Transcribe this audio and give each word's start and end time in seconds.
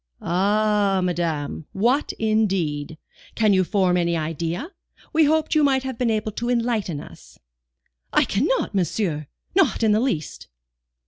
"Ah, 0.19 0.99
madame, 1.03 1.67
what 1.73 2.11
indeed? 2.13 2.97
Can 3.35 3.53
you 3.53 3.63
form 3.63 3.97
any 3.97 4.17
idea? 4.17 4.71
We 5.13 5.25
hoped 5.25 5.53
you 5.53 5.63
might 5.63 5.83
have 5.83 5.99
been 5.99 6.09
able 6.09 6.31
to 6.31 6.49
enlighten 6.49 6.99
us." 6.99 7.37
"I 8.11 8.23
cannot, 8.25 8.73
monsieur, 8.73 9.27
not 9.55 9.83
in 9.83 9.91
the 9.91 9.99
least." 9.99 10.47